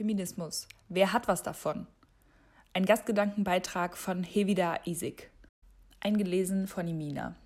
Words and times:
Feminismus. 0.00 0.66
Wer 0.88 1.12
hat 1.12 1.28
was 1.28 1.42
davon? 1.42 1.86
Ein 2.72 2.86
Gastgedankenbeitrag 2.86 3.98
von 3.98 4.22
Hevida 4.22 4.78
Isik. 4.86 5.30
Eingelesen 6.00 6.68
von 6.68 6.88
Imina. 6.88 7.36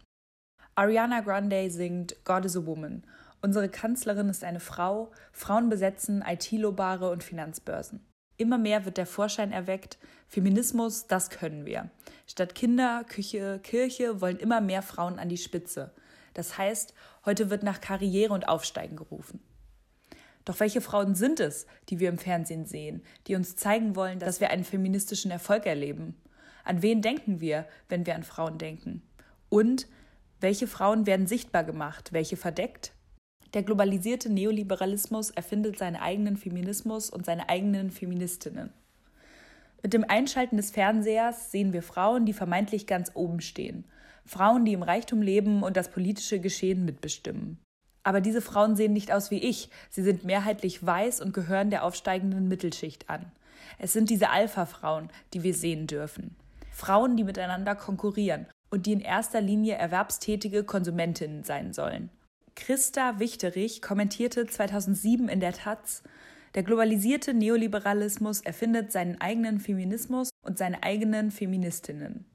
Ariana 0.77 1.19
Grande 1.23 1.69
singt 1.69 2.15
God 2.25 2.45
is 2.45 2.57
a 2.57 2.65
Woman. 2.65 3.03
Unsere 3.43 3.69
Kanzlerin 3.69 4.29
ist 4.29 4.45
eine 4.45 4.61
Frau. 4.61 5.11
Frauen 5.33 5.69
besetzen 5.69 6.23
IT-Lobare 6.25 7.11
und 7.11 7.25
Finanzbörsen. 7.25 8.07
Immer 8.37 8.59
mehr 8.59 8.85
wird 8.85 8.99
der 8.99 9.07
Vorschein 9.07 9.51
erweckt, 9.51 9.99
Feminismus, 10.29 11.09
das 11.09 11.31
können 11.31 11.67
wir. 11.67 11.91
Statt 12.29 12.55
Kinder, 12.55 13.03
Küche, 13.03 13.59
Kirche 13.65 14.21
wollen 14.21 14.39
immer 14.39 14.61
mehr 14.61 14.83
Frauen 14.83 15.19
an 15.19 15.29
die 15.29 15.39
Spitze. 15.39 15.93
Das 16.35 16.57
heißt, 16.57 16.95
heute 17.25 17.51
wird 17.51 17.65
nach 17.65 17.81
Karriere 17.81 18.33
und 18.33 18.47
Aufsteigen 18.47 18.95
gerufen. 18.95 19.41
Doch 20.45 20.61
welche 20.61 20.81
Frauen 20.81 21.15
sind 21.15 21.41
es, 21.41 21.67
die 21.89 22.01
wir 22.01 22.09
im 22.09 22.19
Fernsehen 22.19 22.67
sehen, 22.67 23.03
die 23.27 23.35
uns 23.35 23.57
zeigen 23.57 23.97
wollen, 23.97 24.19
dass 24.19 24.41
wir 24.41 24.51
einen 24.51 24.65
feministischen 24.65 25.31
Erfolg 25.31 25.67
erleben? 25.67 26.21
An 26.65 26.83
wen 26.83 27.03
denken 27.03 27.41
wir, 27.41 27.67
wenn 27.89 28.07
wir 28.07 28.15
an 28.15 28.23
Frauen 28.25 28.59
denken? 28.59 29.03
Und 29.49 29.87
welche 30.41 30.67
Frauen 30.67 31.07
werden 31.07 31.27
sichtbar 31.27 31.65
gemacht, 31.65 32.13
welche 32.13 32.37
verdeckt? 32.37 32.93
Der 33.55 33.63
globalisierte 33.63 34.31
Neoliberalismus 34.31 35.31
erfindet 35.31 35.79
seinen 35.79 35.97
eigenen 35.97 36.37
Feminismus 36.37 37.09
und 37.09 37.25
seine 37.25 37.49
eigenen 37.49 37.91
Feministinnen. 37.91 38.73
Mit 39.83 39.93
dem 39.93 40.05
Einschalten 40.09 40.57
des 40.57 40.71
Fernsehers 40.71 41.51
sehen 41.53 41.73
wir 41.73 41.83
Frauen, 41.83 42.27
die 42.27 42.33
vermeintlich 42.33 42.87
ganz 42.87 43.13
oben 43.15 43.41
stehen. 43.41 43.85
Frauen, 44.27 44.65
die 44.65 44.73
im 44.73 44.83
Reichtum 44.83 45.23
leben 45.23 45.63
und 45.63 45.77
das 45.77 45.91
politische 45.91 46.41
Geschehen 46.41 46.85
mitbestimmen. 46.85 47.59
Aber 48.05 48.21
diese 48.21 48.41
Frauen 48.41 48.77
sehen 48.77 48.93
nicht 48.93 49.13
aus 49.13 49.31
wie 49.31 49.39
ich. 49.39 49.71
Sie 49.91 50.03
sind 50.03 50.25
mehrheitlich 50.25 50.85
weiß 50.85 51.21
und 51.21 51.35
gehören 51.35 51.71
der 51.71 51.85
aufsteigenden 51.85 52.47
Mittelschicht 52.49 53.11
an. 53.11 53.33
Es 53.79 53.93
sind 53.93 54.11
diese 54.11 54.31
Alpha-Frauen, 54.31 55.09
die 55.33 55.43
wir 55.43 55.55
sehen 55.55 55.87
dürfen. 55.87 56.37
Frauen, 56.71 57.17
die 57.17 57.25
miteinander 57.25 57.75
konkurrieren 57.75 58.47
und 58.71 58.87
die 58.87 58.93
in 58.93 59.01
erster 59.01 59.41
Linie 59.41 59.75
erwerbstätige 59.75 60.65
Konsumentinnen 60.65 61.45
sein 61.45 61.73
sollen. 61.73 62.11
Christa 62.55 63.19
Wichterich 63.19 63.83
kommentierte 63.83 64.47
2007 64.47 65.29
in 65.29 65.41
der 65.41 65.53
Taz, 65.53 66.03
der 66.55 66.63
globalisierte 66.63 67.35
Neoliberalismus 67.35 68.41
erfindet 68.41 68.93
seinen 68.93 69.21
eigenen 69.21 69.59
Feminismus 69.59 70.31
und 70.43 70.57
seine 70.57 70.85
eigenen 70.85 71.33
Feministinnen. 71.33 72.27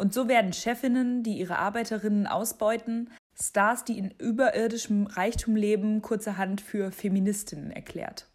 Und 0.00 0.14
so 0.14 0.28
werden 0.28 0.54
Chefinnen, 0.54 1.22
die 1.22 1.38
ihre 1.38 1.58
Arbeiterinnen 1.58 2.26
ausbeuten, 2.26 3.10
Stars, 3.38 3.84
die 3.84 3.98
in 3.98 4.10
überirdischem 4.12 5.06
Reichtum 5.06 5.56
leben, 5.56 6.00
kurzerhand 6.00 6.62
für 6.62 6.90
Feministinnen 6.90 7.70
erklärt. 7.70 8.26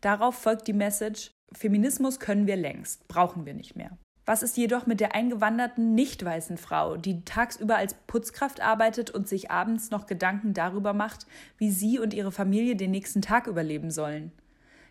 Darauf 0.00 0.34
folgt 0.34 0.66
die 0.66 0.72
Message, 0.72 1.30
Feminismus 1.52 2.18
können 2.18 2.48
wir 2.48 2.56
längst, 2.56 3.06
brauchen 3.06 3.46
wir 3.46 3.54
nicht 3.54 3.76
mehr. 3.76 3.96
Was 4.24 4.42
ist 4.42 4.56
jedoch 4.56 4.86
mit 4.86 4.98
der 4.98 5.14
eingewanderten, 5.14 5.94
nicht 5.94 6.24
weißen 6.24 6.56
Frau, 6.56 6.96
die 6.96 7.24
tagsüber 7.24 7.76
als 7.76 7.94
Putzkraft 8.08 8.60
arbeitet 8.60 9.12
und 9.12 9.28
sich 9.28 9.48
abends 9.48 9.92
noch 9.92 10.06
Gedanken 10.06 10.54
darüber 10.54 10.92
macht, 10.92 11.28
wie 11.56 11.70
sie 11.70 12.00
und 12.00 12.14
ihre 12.14 12.32
Familie 12.32 12.74
den 12.74 12.90
nächsten 12.90 13.22
Tag 13.22 13.46
überleben 13.46 13.92
sollen? 13.92 14.32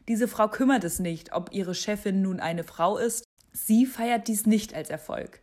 Diese 0.08 0.30
Frau 0.30 0.47
kümmert 0.47 0.86
es 0.86 0.99
nicht, 0.99 1.33
ob 1.33 1.49
ihre 1.52 1.75
Chefin 1.75 2.21
nun 2.21 2.39
eine 2.39 2.63
Frau 2.63 2.97
ist. 2.97 3.25
Sie 3.52 3.86
feiert 3.86 4.30
dies 4.30 4.45
nicht 4.45 4.73
als 4.73 4.89
Erfolg. 4.89 5.41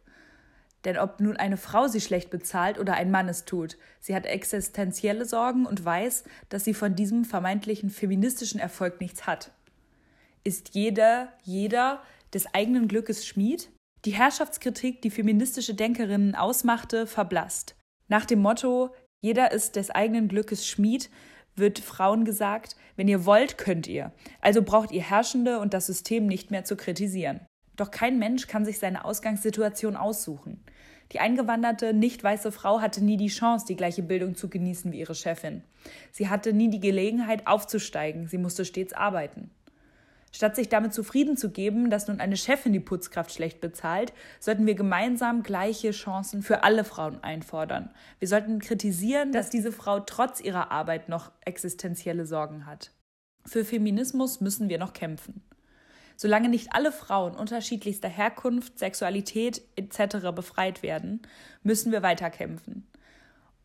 Denn 0.85 0.99
ob 0.99 1.21
nun 1.21 1.37
eine 1.37 1.57
Frau 1.57 1.87
sie 1.87 2.01
schlecht 2.01 2.31
bezahlt 2.31 2.79
oder 2.79 2.95
ein 2.95 3.11
Mann 3.11 3.29
es 3.29 3.45
tut, 3.45 3.77
sie 4.01 4.15
hat 4.15 4.27
existenzielle 4.27 5.25
Sorgen 5.25 5.67
und 5.67 5.85
weiß, 5.85 6.25
dass 6.49 6.65
sie 6.65 6.75
von 6.75 6.97
diesem 6.97 7.25
vermeintlichen 7.25 7.91
feministischen 7.91 8.59
Erfolg 8.59 9.01
nichts 9.01 9.27
hat. 9.27 9.53
Ist 10.45 10.75
jeder, 10.75 11.33
jeder 11.45 12.03
des 12.35 12.53
eigenen 12.53 12.89
Glückes 12.89 13.27
Schmied? 13.27 13.71
Die 14.05 14.15
Herrschaftskritik, 14.15 15.01
die 15.03 15.11
feministische 15.11 15.75
Denkerinnen 15.75 16.35
ausmachte, 16.35 17.07
verblasst. 17.07 17.77
Nach 18.09 18.25
dem 18.25 18.41
Motto 18.41 18.93
Jeder 19.25 19.53
ist 19.53 19.77
des 19.77 19.91
eigenen 19.91 20.27
Glückes 20.27 20.67
Schmied 20.67 21.09
wird 21.55 21.79
Frauen 21.79 22.25
gesagt, 22.25 22.77
wenn 22.97 23.09
ihr 23.09 23.25
wollt, 23.25 23.57
könnt 23.57 23.87
ihr. 23.87 24.13
Also 24.41 24.63
braucht 24.63 24.91
ihr 24.91 25.03
Herrschende 25.03 25.61
und 25.61 25.75
das 25.75 25.87
System 25.87 26.27
nicht 26.27 26.51
mehr 26.51 26.65
zu 26.65 26.77
kritisieren. 26.77 27.41
Doch 27.77 27.91
kein 27.91 28.19
Mensch 28.19 28.47
kann 28.49 28.65
sich 28.65 28.79
seine 28.79 29.05
Ausgangssituation 29.05 29.97
aussuchen. 29.97 30.65
Die 31.13 31.21
eingewanderte, 31.21 31.93
nicht 31.93 32.25
weiße 32.25 32.53
Frau 32.53 32.81
hatte 32.81 33.05
nie 33.05 33.17
die 33.17 33.29
Chance, 33.29 33.67
die 33.67 33.77
gleiche 33.77 34.03
Bildung 34.03 34.35
zu 34.35 34.49
genießen 34.49 34.93
wie 34.93 35.01
ihre 35.01 35.15
Chefin. 35.15 35.63
Sie 36.11 36.29
hatte 36.29 36.53
nie 36.53 36.71
die 36.71 36.81
Gelegenheit, 36.81 37.47
aufzusteigen, 37.47 38.29
sie 38.29 38.39
musste 38.39 38.65
stets 38.65 38.93
arbeiten. 38.95 39.51
Statt 40.35 40.57
sich 40.57 40.71
damit 40.71 40.95
zufrieden 40.95 41.37
zu 41.37 41.51
geben, 41.51 41.91
dass 41.91 42.09
nun 42.09 42.19
eine 42.19 42.39
Chefin 42.39 42.73
die 42.73 42.81
Putzkraft 42.81 43.33
schlecht 43.33 43.61
bezahlt, 43.61 44.15
sollten 44.41 44.67
wir 44.67 44.75
gemeinsam 44.75 45.43
gleiche 45.43 45.91
Chancen 45.91 46.43
für 46.43 46.65
alle 46.65 46.85
Frauen 46.85 47.23
einfordern. 47.23 47.91
Wir 48.19 48.29
sollten 48.29 48.59
kritisieren, 48.59 49.33
dass 49.33 49.51
diese 49.51 49.73
Frau 49.73 50.01
trotz 50.01 50.41
ihrer 50.41 50.71
Arbeit 50.71 51.11
noch 51.11 51.31
existenzielle 51.45 52.25
Sorgen 52.25 52.65
hat. 52.65 52.93
Für 53.45 53.67
Feminismus 53.67 54.41
müssen 54.41 54.71
wir 54.71 54.79
noch 54.79 54.95
kämpfen. 54.95 55.43
Solange 56.23 56.49
nicht 56.49 56.73
alle 56.73 56.93
Frauen 56.93 57.35
unterschiedlichster 57.35 58.09
Herkunft, 58.09 58.79
Sexualität 58.79 59.61
etc. 59.75 60.31
befreit 60.33 60.85
werden, 60.85 61.23
müssen 61.65 61.91
wir 61.91 62.05
weiterkämpfen. 62.05 62.87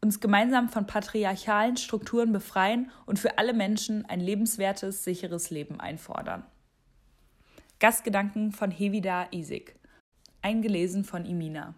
Uns 0.02 0.20
gemeinsam 0.20 0.68
von 0.68 0.88
patriarchalen 0.88 1.78
Strukturen 1.78 2.34
befreien 2.34 2.90
und 3.06 3.20
für 3.20 3.38
alle 3.38 3.54
Menschen 3.54 4.06
ein 4.06 4.20
lebenswertes, 4.20 5.04
sicheres 5.04 5.52
Leben 5.52 5.80
einfordern. 5.80 6.46
Gastgedanken 7.78 8.52
von 8.52 8.72
Hevida 8.72 9.28
Isik. 9.30 9.76
Eingelesen 10.42 11.04
von 11.04 11.26
Imina. 11.26 11.76